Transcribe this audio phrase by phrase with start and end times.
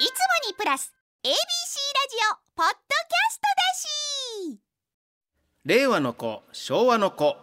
[0.00, 0.12] いつも
[0.48, 1.36] にプラス ABC ラジ
[2.32, 3.42] オポッドキャスト
[4.46, 4.60] だし。
[5.66, 7.36] 令和の子昭和の子。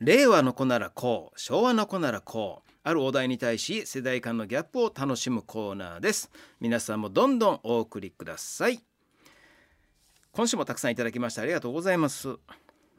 [0.00, 6.30] 令和の子ならこう昭和の子ならこうあるお題に対し世代間のギャップを楽しむコーナーです。
[6.60, 8.80] 皆さんもどんどんお送りください。
[10.32, 12.38] 今週もたくさんいただきましてありがとうございます。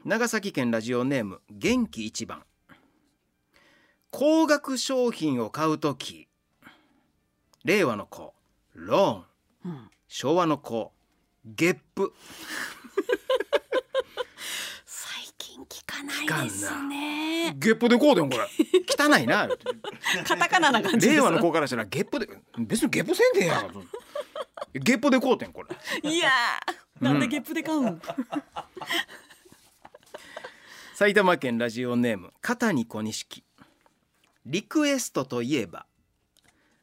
[0.04, 2.44] 長崎県ラジオネーム元気一番。
[4.12, 6.27] 高額商品を買うとき
[7.64, 8.34] 令和の子
[8.74, 10.92] ローン、うん昭和の子
[11.44, 12.14] ゲップ。
[14.86, 17.54] 最近聞かないですね。
[17.58, 18.44] ゲップでこうでんこれ。
[18.88, 19.48] 汚いな。
[20.26, 22.26] カタカナな感じ令和の子からしたらゲップで
[22.58, 23.70] 別にゲップせんでええやん。
[24.72, 26.10] ゲップでこうてんこれ。
[26.10, 28.00] いやーなんでゲップで買うん、
[30.94, 33.44] 埼玉県ラジオネーム片に小錦
[34.46, 35.86] リクエストといえば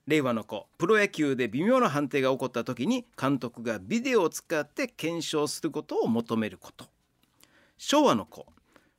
[0.07, 0.67] 令和の子。
[0.77, 6.85] プロ野球で微妙な判定が起こった時に監督がビデオを使って検証することを求めること。
[7.77, 8.45] 昭和の子。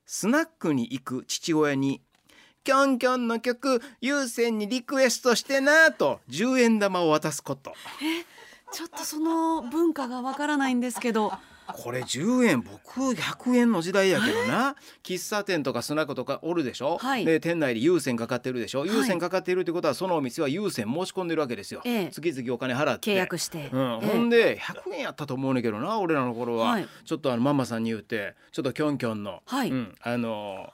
[0.04, 2.00] スナックに行く父親に
[2.64, 7.72] 「キョンキョンの曲優先にリクエストしてな」と10円玉を渡すこと。
[8.02, 8.24] え
[8.72, 11.32] ちょっとその文化がわからないんですけど
[11.72, 14.76] これ10円僕100円の時代やけどな。
[15.02, 17.24] 喫茶店とかスナックとかおるでしょ、はい。
[17.24, 18.88] で店内で優先かかってるでしょ、い。
[18.88, 22.10] 優先かかってるってことはそのお店は優先申し込んでるわけですよ、ええ。
[22.10, 23.12] 月々お金払って。
[23.12, 23.80] 契約して、うん。
[23.80, 24.06] ええ。
[24.06, 26.88] ほんで100円やったと思うねんけどな俺らの頃は、はい。
[27.04, 29.70] ちょっとあのママさんに言ってちょっとキョンキョンの、はい。
[29.70, 30.72] うん、あの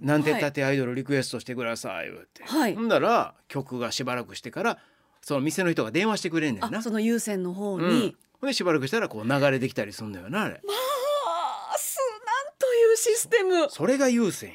[0.00, 2.74] なんてたってアイドルリクエストしてください言って、はい。
[2.74, 4.78] ほんだら曲がしばらくしてから
[5.22, 6.78] その店の人が電話してくれんねんな。
[6.78, 10.54] あその優先の方に、うん、ほんでしばらくしたらこう流れてきたりすんだよなあれ。
[10.54, 13.62] あーすなんというシステム。
[13.62, 14.54] はそれが優先や、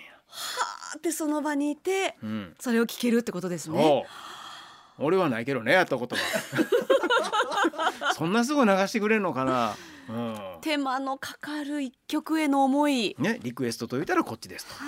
[0.93, 4.05] あってその場にいてうん、それを聞けるってことですね。
[4.97, 6.21] 俺はないけどねやったことは。
[8.13, 9.75] そんなすぐ流してくれんのかな、
[10.09, 10.37] うん。
[10.61, 13.15] 手間のかかる一曲への思い。
[13.17, 14.73] ね、リクエストと言ったらこっちですと。
[14.73, 14.80] は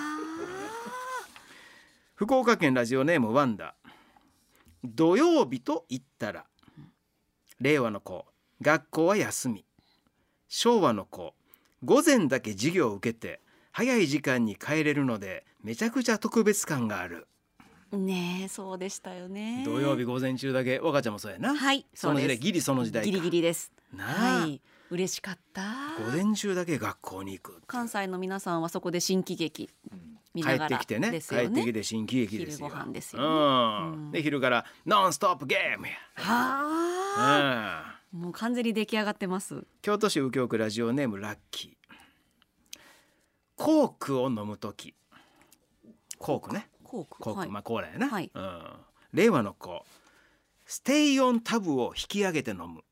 [2.14, 3.74] 福岡県ラジオネームワンダ。
[4.84, 6.44] 土曜日と言ったら。
[7.60, 8.26] 令和の子
[8.62, 9.64] 学校は休み。
[10.48, 11.34] 昭和の子
[11.84, 13.40] 午前だけ授業を受けて
[13.72, 17.26] 早い時間に帰れるのでめちゃくちゃ特別感がある。
[17.92, 19.62] あねえそうでしたよね。
[19.64, 23.06] 土曜日午前中だけ若ちゃんもそうやな、はいその時代ギリその時代か。
[23.06, 23.72] ギリギリです。
[23.96, 24.60] はい
[24.90, 25.62] 嬉しかった。
[25.98, 29.70] 午前中だけ学校に行く関西の皆さんはそこで新喜劇
[30.34, 31.10] 見帰ながらってきてね。
[31.10, 32.68] 帰ってきて新喜劇ですよ。
[32.68, 33.28] 昼ご飯ですよね。
[33.28, 33.92] うん。
[33.92, 34.10] うん。
[34.12, 36.62] で昼からノンストップゲームや、は
[37.16, 37.88] あ。
[37.88, 39.66] うんもう完全に出来上がってます。
[39.82, 42.78] 京都市右京区ラジオネームラッキー。
[43.56, 44.94] コークを飲む時。
[46.16, 46.68] コークね。
[46.84, 47.18] コーク。
[47.18, 47.48] コーク、はい。
[47.48, 48.30] まあコーラやな、はい。
[48.32, 48.62] うん、
[49.12, 49.84] 令和の子。
[50.64, 52.82] ステイオンタブを引き上げて飲む。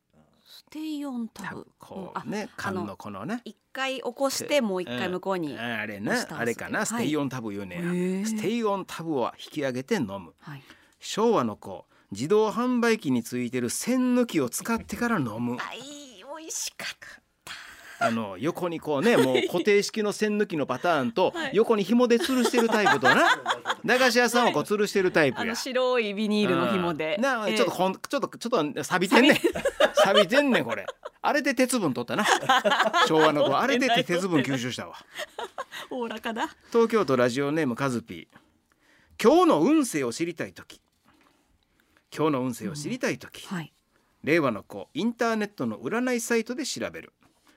[0.44, 1.69] ステイオンタブ。
[1.78, 2.49] こうね。
[2.56, 3.43] 缶のこのね。
[3.44, 5.60] 一回起こしてもう一回向こうに、うん。
[5.60, 6.87] あれ押したんですけどなあれかな、はい。
[6.87, 10.34] ステイオンタブ言うねステイオンタブを引き上げて飲む。
[10.41, 10.62] はい。
[10.99, 15.56] 昭和の子自動販売機についてる栓抜きを使ってから飲む。
[15.58, 16.98] あいい美味しかっ
[17.42, 17.52] た。
[18.06, 21.50] あの横にこうね もう固定式の栓抜きのパターンとはい。
[21.54, 23.40] 横に紐で吊るしてるタイプとな。
[23.82, 25.54] 駄菓子屋さんはこう吊るしてるタイプや。
[25.56, 27.22] 白いビニールの紐で、うん。
[27.22, 29.38] なちょっとこんちょっとちょっと錆びてんねん。
[29.94, 30.64] 錆びてんねん。
[30.66, 30.84] これ。
[31.22, 32.26] あれで鉄分取ったな。
[33.08, 34.96] 昭和の子あれで鉄分吸収したわ。
[35.88, 39.22] おおらかだ東京都ラジオネームカズピー。
[39.22, 40.82] 今日の運勢を知りたい時
[42.14, 43.72] 今日の運勢を知りたい時、はい。
[44.22, 47.12] 令和の子インターネットの占いサイトで調べる。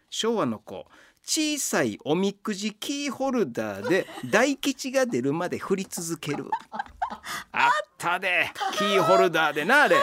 [0.10, 0.86] 昭和の子
[1.26, 6.46] 小さいおみくじキーホルダーで 大吉が出るまで振り続ける。
[7.52, 9.98] あったでキーホルダーでなあれ、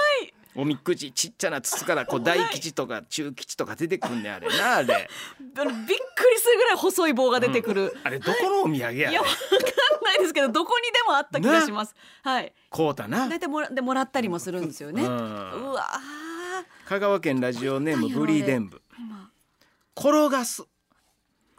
[0.55, 4.49] おみくじちっちゃな筒からこう大吉とか中吉とか出てくんねんあれ。
[4.49, 9.11] なあれびっくりするぐらい細い棒が出てくる、あれどこのお土産やねん。
[9.11, 9.72] いやわかん
[10.13, 11.95] ないですけどどこにでもあった気がします。
[12.23, 12.53] はい。
[12.71, 13.29] こうたな。
[13.29, 15.87] 大体もらでもらったりもするんですよね、ううんわ
[16.87, 18.83] 香川県ラジオネームブリーデンブ
[19.97, 20.65] 転がす。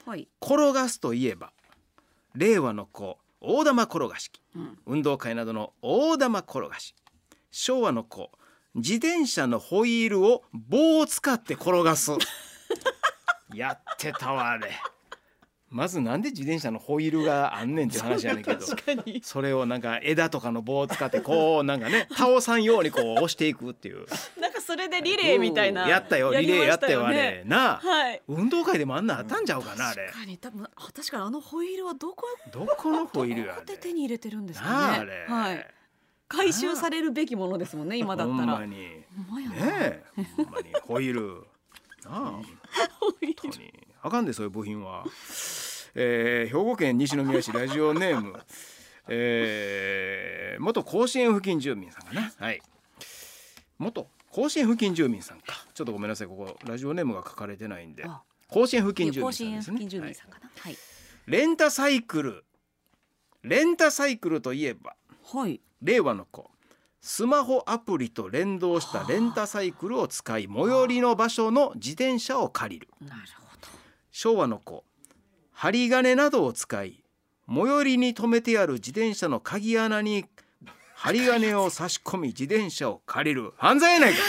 [0.06, 1.54] はい、転がすといえば
[2.36, 6.96] 令和の子大玉転がし機うん、運動会などの大玉転がし。
[7.52, 8.32] 昭和の子
[8.76, 12.12] 自転車のホイールを棒を使って転がす。
[13.54, 14.72] やってたわあれ
[15.74, 18.60] まずなんで自転車のホイールがあんねんっていう話やねんけど。
[18.64, 19.22] 確かに。
[19.24, 24.06] それをなんか枝とかの棒を使ってこうなんかね 倒さんようにこう押していくっていう。
[24.40, 26.31] なんかそれでリレーみたいなやったよ。
[26.31, 27.42] リレーやったよあれ。
[27.46, 28.22] なあはい。
[28.28, 30.06] 運動会でもあんなんあったんちゃうかなあれ。
[30.06, 35.25] 確かに多分あ確かにあのホイールはどこどこのホイールやで手に入れてるんですかね。
[35.28, 35.68] はい。
[36.28, 38.38] 回収されるべきものですもんね今だったら。
[38.38, 38.78] ほんまに。
[38.78, 39.56] ねほんまやな。
[39.86, 40.04] え。
[40.38, 40.74] ほんまに。
[40.84, 41.48] ホイール。
[42.06, 42.42] なあ。
[43.00, 45.06] 本当にあかんでそういう部品は、
[45.96, 48.38] えー、兵庫県西宮市ラジオネーム、
[49.08, 52.34] えー、元甲子園付近住民さんかな。
[52.38, 52.62] はい。
[53.78, 55.66] 元甲子園付近住民さんか。
[55.74, 58.04] ちょっとごめんなさいここラジオネームが書かれてないんで。
[58.04, 58.22] あ。
[58.50, 59.78] 甲子園付近住甲民さんですね。
[59.78, 60.50] 子園付近住はい民さんかな。
[60.54, 60.78] はい。
[61.28, 62.44] レンタサイクル。
[63.44, 64.98] レンタサイクルといえば
[65.32, 65.62] はい。
[65.82, 66.52] 令和の子。
[67.00, 72.90] スマホアプリと連動したレンタサイクルを使い最寄りの場所の自転車を借りる。
[73.02, 73.43] なるほど
[74.15, 74.83] 昭和の子
[75.51, 77.04] 針金などを使い
[77.50, 80.25] 最寄りに止めてある自転車の鍵穴に
[80.94, 83.54] 針金を差し込み自転車を借りる。
[83.57, 84.19] 犯罪やないか。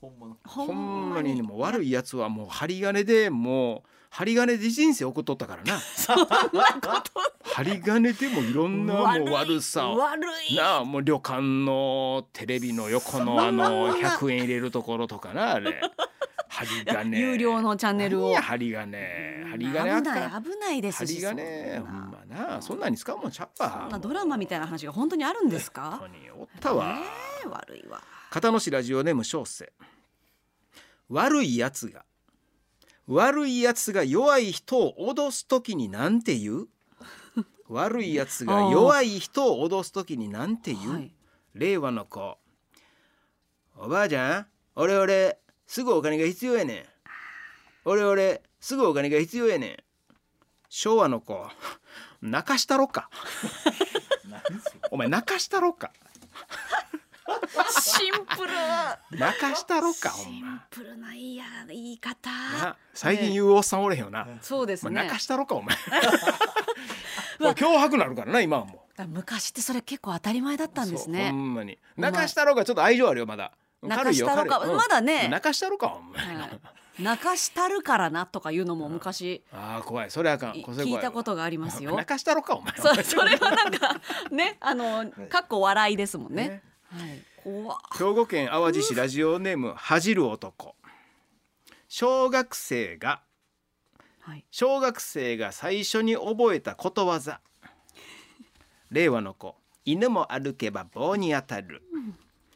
[0.00, 1.36] ほほんまに。
[1.36, 5.78] ねもう悪いやつはもう針金でもう針金で人生送っとったからな。
[7.44, 9.96] 針金でもいろんなもう悪さを。
[9.96, 15.80] 悪いなあもう旅館のテレビの横のあの100円入れるところとかなあれ
[16.64, 18.34] 針金有料のチャンネルを。
[18.34, 18.98] 針金
[19.50, 21.90] 針金あ危ない危ないですし針金そんな。
[21.90, 22.62] ほんまな。
[22.62, 25.98] そんなに使うもんちゃうわそんなドラマみたいな話が本当にあるんですか？
[26.00, 26.98] 本当におったわ。
[27.44, 28.02] えー悪いわ。
[28.30, 29.72] 片野市ラジオネーム小生。
[31.08, 32.04] 悪いやつが。
[33.06, 36.68] 悪いやつが弱い人を脅すときになんて言う？
[37.68, 41.12] 悪いやつが 弱い人を脅すときになんて言う、はい。
[41.54, 42.38] 令和の子。
[43.76, 46.84] おばあちゃん俺俺すぐお金が必要やねん。
[47.84, 49.76] 俺俺すぐお金が必要やねん。
[50.70, 51.46] 昭和の子。
[52.22, 53.10] 泣かしたろか。
[54.90, 55.92] お前泣かしたろか。
[57.70, 62.30] シンプル泣かしたろかほシンプルないや言い方。
[62.30, 64.94] な最近言うおっさんおれへんよな、まあ、そうですね。
[64.94, 65.76] 泣かしたろかお前。
[67.38, 69.06] これ脅迫なるからな今はもう。
[69.08, 71.78] 昔ってそれ結構当たり前だったんですそうほねんまに。
[71.98, 73.52] 泣かしたろかちょっと愛情あるよまだ
[73.82, 75.28] 泣かしたろかまだね。
[75.28, 76.60] 泣かしたろかほんま、はい。
[77.02, 79.44] 泣かしたるからなとかいうのも昔。
[79.52, 80.10] ああ怖い。
[80.10, 80.52] それあかん。
[80.54, 81.82] 聞いたことがあります。
[81.82, 82.74] よ泣かしたろかお前。
[82.76, 86.48] そそれはなんかねあのかっこ笑いですもんね。
[86.48, 86.62] ね。
[86.90, 87.22] はい。
[87.44, 87.78] 怖っ。
[87.96, 90.74] 兵庫県淡路市ラジオネーム恥じる男。
[91.88, 93.22] 小学生が
[94.20, 94.44] はい。
[94.50, 97.40] 小学生が最初に覚えたことわざ。
[98.90, 99.54] 令和の子。
[99.84, 101.82] 犬も歩けば棒に当たる。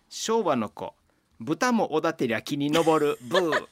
[0.08, 0.94] 昭和の子
[1.42, 3.18] 豚もおだてりゃ木に登る。
[3.22, 3.66] ブー、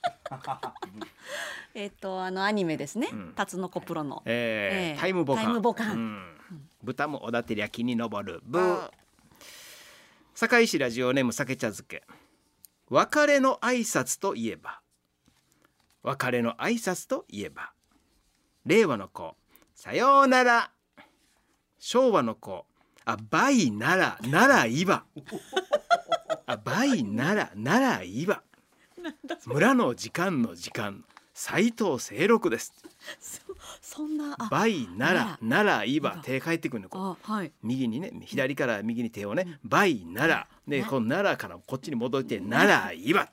[1.75, 3.09] えっとあのアニメですね。
[3.09, 3.33] ん。
[3.35, 4.23] タツノコプロの。
[4.27, 5.01] えーええ。
[5.01, 5.45] タイムボカン。
[5.45, 5.93] タイムボカン。
[5.93, 6.41] うん。
[6.83, 8.41] 豚もおだてりゃ木に登る。
[8.45, 8.91] ブー。
[10.35, 12.03] 堺市ラジオネーム酒茶漬け。
[12.89, 14.81] 別れの挨拶といえば。
[16.03, 17.73] 別れの挨拶といえば。
[18.65, 19.37] 令和の子。
[19.75, 20.71] さようなら。
[21.79, 22.67] 昭和の子。
[23.05, 25.05] あバイならならいば
[26.51, 28.43] あバイならならいば
[29.47, 31.05] 村の時間の時間。
[31.33, 32.75] 斉藤清六です。
[33.81, 35.39] そんなあバイなら。
[35.41, 37.03] ならいばなら手返ってくるのこう。
[37.03, 37.53] あはい。
[37.63, 40.49] 右にね左から右に手をねバイなら。
[40.67, 42.93] でこのならからこっちに戻ってなら。
[42.93, 43.31] いば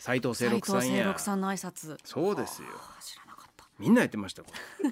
[0.00, 0.92] 斉藤清六さんや。
[0.94, 1.96] 清六さんの挨拶。
[2.04, 2.68] そうですよ。
[2.74, 3.64] あ知らなかった。
[3.78, 4.50] みんなやってましたこ
[4.82, 4.90] れ、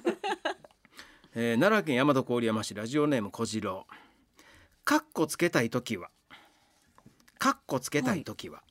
[1.35, 3.85] えー奈良県大和郡山市ラジオネーム小次郎。
[4.83, 6.09] カッコつけたい時は
[7.39, 8.61] カッコつけたい時は、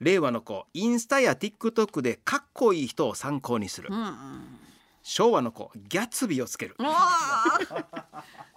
[0.00, 4.58] 令和の子インスタや TikTok でかっこいい人を参考にする、うんうん。
[5.02, 7.84] 昭和の子ギャッツビーをつける、うわー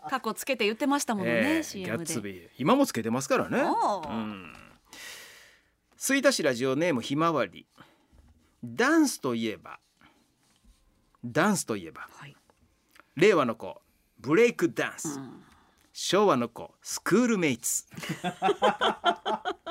[0.09, 2.49] 過去つけて言ってましたものね、えーギャツでビー。
[2.57, 3.59] 今もつけてますからね。
[3.59, 4.53] うん。
[5.97, 7.65] 吹田市ラジオネームひまわり。
[8.63, 9.79] ダンスといえば
[11.23, 12.35] ダンスといえばはい。
[13.15, 13.81] 令和の子
[14.19, 15.43] ブレイクダンス、うん
[15.99, 17.85] 昭和の子スクールメイツ。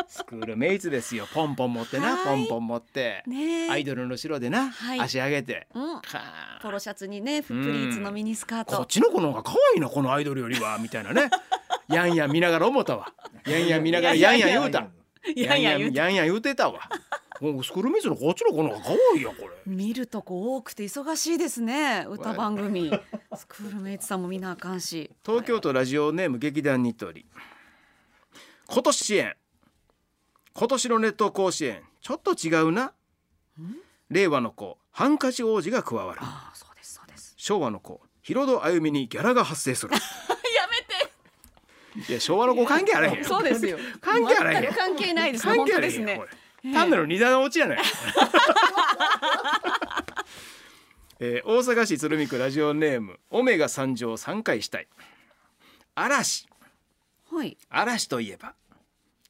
[0.08, 1.24] スクールメイツですよ。
[1.32, 2.24] ポンポン持ってな、はい。
[2.24, 3.66] ポンポン持って、ね。
[3.66, 5.00] えアイドルの後ろでな、はい。
[5.00, 5.94] 足上げて、うん。
[5.94, 8.78] はあポロシャツにねプリーツのミニスカート。
[8.78, 11.30] こっちの子の方が可愛いなこのアイドルよりはみたいなね。
[11.86, 13.12] やんやん見ながら思ったわ。
[13.46, 14.80] やんやん見ながらやんやん言うた。
[15.32, 15.98] いやいや言うて。
[15.98, 16.80] やんやん言うてたわ
[17.62, 19.48] スクールメイツのこっちの子の方が可愛いやこれ。
[19.66, 22.90] 見るとこ多くて忙しいですね 歌番組。
[23.36, 25.10] スクールメイツさんも見なあかんし。
[25.24, 27.26] 東京都ラジオネーム劇団ニトリ。
[28.68, 29.36] 今年支援。
[30.54, 31.82] 今年の熱湯甲子園。
[32.00, 32.92] ちょっと違うな。
[34.08, 34.78] 令和の子。
[34.90, 36.20] ハンカチ王子が加わる。
[36.22, 37.34] ああそうですそうです。
[37.36, 38.00] 昭和の子。
[38.22, 39.92] ヒロド歩みにギャラが発生する。
[39.94, 39.98] や
[41.96, 43.78] めいや昭和の子関係あらへんそうですよ。
[44.00, 46.20] 関係あらへん全く関係ないです関係ですね
[46.72, 47.78] 単なる二段落ちやない、
[51.20, 54.88] えー大阪市鶴見区ラジオネームオメガ三乗三回したい。
[55.94, 56.48] 嵐。
[57.30, 57.56] はい。
[57.70, 58.54] 嵐といえば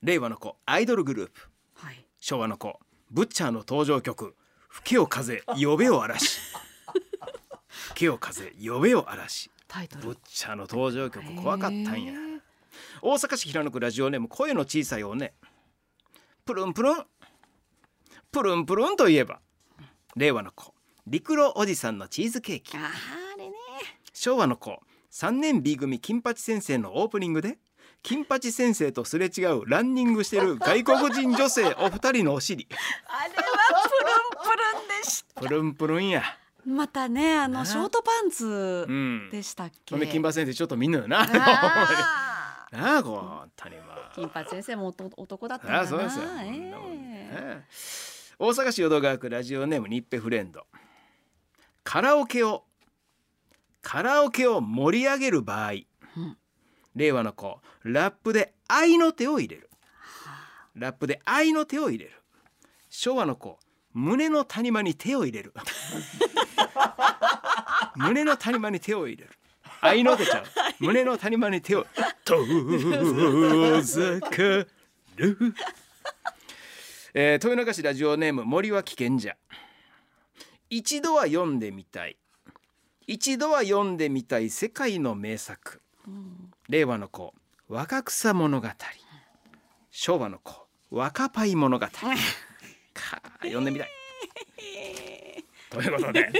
[0.02, 1.49] 令和の子アイドルグループ。
[1.75, 2.07] はい。
[2.21, 4.35] 昭和の子ブッチャーの登場曲
[4.69, 6.40] 「吹けよ風呼べよ嵐」
[7.69, 9.50] 「吹けよ風呼べよ嵐。
[9.69, 10.02] タイ」トル。
[10.07, 12.14] ブッチャーの登場曲怖かったんや。
[13.00, 15.35] 大阪市平野区ラジオネーム声の小さいおね。
[16.45, 17.05] プルンプルン
[18.37, 19.40] プルンプルンといえば
[20.14, 20.75] 令和の子
[21.07, 22.76] 陸路おじさんのチーズケーキ。
[22.76, 22.88] あーあ
[23.38, 23.55] れね。
[24.12, 24.78] 昭和の子
[25.11, 27.57] 3年 B 組金八先生のオープニングで
[28.02, 32.69] 金八先生とすれ違うランニングしてる外国人女性お二人のお尻。
[33.09, 33.43] あれは
[33.88, 34.05] プル
[34.43, 34.50] ンプ
[34.83, 36.21] ルンでしプルンプルンや。
[36.21, 36.38] た
[36.69, 37.61] またねあな。
[37.61, 39.31] のショートパンツうん。
[39.33, 41.25] でしたっけ、ほんで金八先生ちょっと見んのよな
[42.71, 44.12] なあこう本当にまあ。
[44.14, 45.81] 金八先生も男男だったんだな。
[45.81, 47.66] あそうですよ、えそんなもんえね
[48.38, 50.66] 大阪市淀川区ラジオネームニッペフレンド。
[51.83, 52.64] カラオケを
[53.81, 55.87] カラオケを盛り上げる場合、うん
[56.95, 59.71] 令和の子ラップで愛の手を入れる。
[60.75, 62.12] ラップで愛の手を入れる。
[62.90, 63.59] 昭和の子
[63.95, 65.55] 胸の谷間に手を入れる。
[67.97, 69.31] 胸の谷間に手を入れる。
[69.81, 70.45] 愛の手ちゃう。
[70.78, 71.87] 胸の谷間に手を
[72.25, 74.37] 遠ざか
[75.16, 75.55] る
[77.18, 79.37] えー、豊中市ラジオネーム森は危険じゃ
[80.68, 82.18] 一度は読んでみたい。
[83.06, 85.80] 一度は読んでみたい世界の名作。
[86.68, 87.32] 令和の子。
[87.70, 88.68] 若草物語。
[89.90, 90.66] 昭和の子。
[90.90, 91.87] 若パイ物語。
[92.92, 93.88] か読んでみたい
[95.76, 96.30] ということで。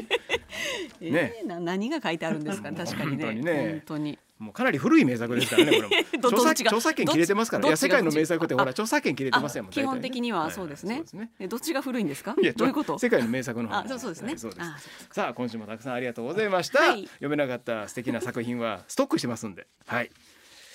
[1.01, 1.35] え ね。
[1.43, 2.73] えな何が書いてあるんですか？
[2.75, 3.25] 確かにね。
[3.25, 3.71] 本当にね。
[3.71, 4.19] 本当に。
[4.39, 7.67] もうかなり古い名作ですからねこれ 著作著作権切れてますから。
[7.69, 9.83] いや世界の名作ってほらあ著作権切れてますよもう大体ね。
[9.87, 11.05] 基本的にはそうですね。
[11.49, 12.37] どっちが古いんですか？
[12.39, 12.99] いやどういうこと？
[12.99, 13.79] 世界の名作の方。
[13.79, 14.29] あそうそうですね。
[14.29, 14.63] はいそうです。
[14.63, 14.77] あ
[15.11, 17.05] さあ今週もたくさんありがとうございました、はい。
[17.07, 19.67] 読めなかった素敵な作品はストックしてますんで。
[19.87, 20.11] はい。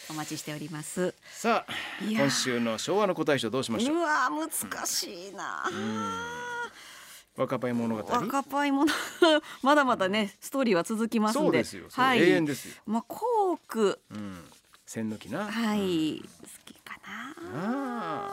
[0.09, 1.13] お待ちしております。
[1.29, 1.73] さあ
[2.09, 3.97] 今週の昭和の答え書どうしましょう？
[3.97, 5.69] うわー難しいな
[7.37, 8.03] 若パイ物語？
[8.03, 8.93] 若パイもの
[9.61, 11.45] まだまだねストーリーは続きますんで。
[11.45, 12.21] そうですよ、そうはい。
[12.21, 13.99] 永遠ですよ、まあコーク。
[14.11, 14.43] うん、
[14.85, 16.21] 線抜きな、はい。
[16.21, 16.91] 好きか
[17.53, 18.31] あ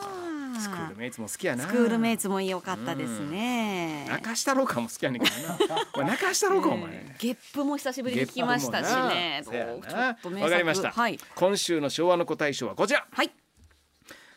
[0.55, 0.59] ー。
[0.59, 1.63] スクールメイツも好きやな。
[1.63, 4.05] スクールメイツも良かったですね。
[4.09, 5.57] 中下郎かも好きやねんけどな。
[5.95, 9.41] お前中下郎かお前、えーゲップも久しぶりに聞きましたしね。
[9.49, 10.43] ゲップもなどうちょっと名作。
[10.43, 11.19] わかりました、はい。
[11.35, 13.07] 今週の昭和の子大賞はこちら。
[13.11, 13.31] はい。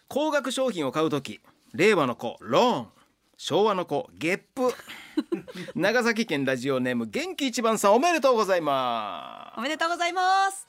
[0.09, 1.40] 高額商品を買うとき
[1.73, 2.88] 令和の子ローン
[3.44, 4.72] 昭和の子ゲップ。
[5.75, 10.68] 長崎県ラジオネーム元気一番さんおめでとうございまおめでとうございます。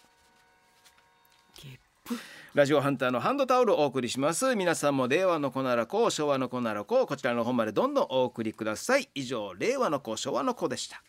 [1.59, 2.13] す
[2.55, 4.55] ラジオハンターのハンドタオルをお送りします。
[4.55, 9.07] 皆さんも令和の子なら子昭和の子なら子こちらの方までどんどんお送りください。
[9.13, 11.03] 以上令和の子昭和の子でした